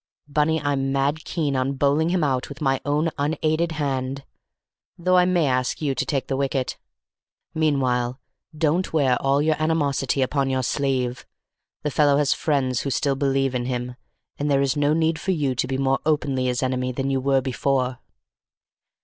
[0.27, 5.45] Bunny, I'm mad keen on bowling him out with my own unaided hand—though I may
[5.45, 6.75] ask you to take the wicket.
[7.53, 8.19] Meanwhile,
[8.57, 11.27] don't wear all your animosity upon your sleeve;
[11.83, 13.95] the fellow has friends who still believe in him;
[14.39, 17.19] and there is no need for you to be more openly his enemy than you
[17.21, 17.99] were before."